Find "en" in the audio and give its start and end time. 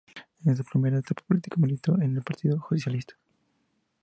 0.45-0.57, 2.01-2.15